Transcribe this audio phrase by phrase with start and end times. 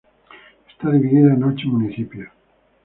[0.67, 2.31] Está dividida en ocho municipios.